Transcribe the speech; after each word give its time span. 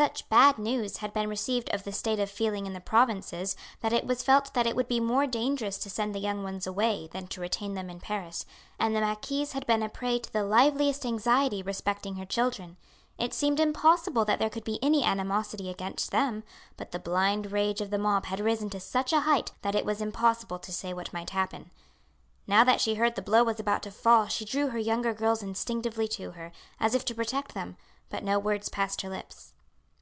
Such 0.00 0.28
bad 0.30 0.56
news 0.56 0.98
had 0.98 1.12
been 1.12 1.28
received 1.28 1.68
of 1.74 1.82
the 1.84 1.92
state 1.92 2.20
of 2.20 2.30
feeling 2.30 2.64
in 2.64 2.72
the 2.72 2.80
provinces, 2.80 3.54
that 3.80 3.92
it 3.92 4.06
was 4.06 4.22
felt 4.22 4.54
that 4.54 4.66
it 4.66 4.74
would 4.74 4.88
be 4.88 5.00
more 5.00 5.26
dangerous 5.26 5.76
to 5.78 5.90
send 5.90 6.14
the 6.14 6.20
young 6.20 6.42
ones 6.42 6.66
away 6.66 7.08
than 7.12 7.26
to 7.26 7.40
retain 7.40 7.74
them 7.74 7.90
in 7.90 8.00
Paris, 8.00 8.46
and 8.78 8.96
the 8.96 9.00
marquise 9.00 9.52
had 9.52 9.66
been 9.66 9.82
a 9.82 9.90
prey 9.90 10.18
to 10.18 10.32
the 10.32 10.44
liveliest 10.44 11.04
anxiety 11.04 11.60
respecting 11.62 12.14
her 12.14 12.24
children. 12.24 12.78
It 13.18 13.34
seemed 13.34 13.60
impossible 13.60 14.24
that 14.24 14.38
there 14.38 14.48
could 14.48 14.64
be 14.64 14.78
any 14.80 15.04
animosity 15.04 15.68
against 15.68 16.12
them, 16.12 16.44
but 16.78 16.92
the 16.92 16.98
blind 17.00 17.52
rage 17.52 17.82
of 17.82 17.90
the 17.90 17.98
mob 17.98 18.24
had 18.26 18.40
risen 18.40 18.70
to 18.70 18.80
such 18.80 19.12
a 19.12 19.20
height 19.22 19.52
that 19.60 19.74
it 19.74 19.84
was 19.84 20.00
impossible 20.00 20.60
to 20.60 20.72
say 20.72 20.94
what 20.94 21.12
might 21.12 21.30
happen. 21.30 21.70
Now 22.46 22.64
that 22.64 22.80
she 22.80 22.94
heard 22.94 23.16
the 23.16 23.22
blow 23.22 23.44
was 23.44 23.60
about 23.60 23.82
to 23.82 23.90
fall 23.90 24.28
she 24.28 24.46
drew 24.46 24.68
her 24.68 24.78
younger 24.78 25.12
girls 25.12 25.42
instinctively 25.42 26.08
to 26.10 26.30
her, 26.30 26.52
as 26.78 26.94
if 26.94 27.04
to 27.06 27.14
protect 27.14 27.52
them, 27.52 27.76
but 28.08 28.22
no 28.24 28.38
word 28.38 28.64
passed 28.72 29.02
her 29.02 29.10
lips. 29.10 29.52